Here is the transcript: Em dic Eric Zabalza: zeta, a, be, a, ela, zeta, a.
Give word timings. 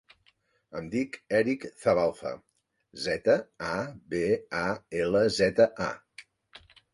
Em 0.77 0.85
dic 0.93 1.17
Eric 1.39 1.67
Zabalza: 1.83 2.31
zeta, 3.03 3.35
a, 3.67 3.77
be, 4.15 4.23
a, 4.63 4.65
ela, 5.03 5.23
zeta, 5.37 5.69
a. 5.91 6.65